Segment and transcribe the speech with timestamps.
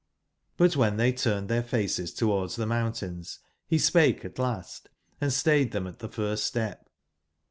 [0.57, 3.37] But wben tbey turned tbeir faces towards tbe mountains
[3.69, 4.89] be spake at last,
[5.21, 6.89] and stayed tbem at tbe first step.